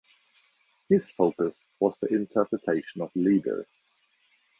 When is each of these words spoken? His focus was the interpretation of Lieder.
His 0.89 1.11
focus 1.11 1.53
was 1.79 1.93
the 2.01 2.07
interpretation 2.07 3.03
of 3.03 3.11
Lieder. 3.13 3.67